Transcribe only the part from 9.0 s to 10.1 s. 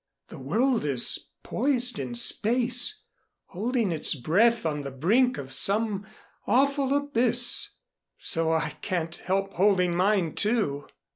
help holding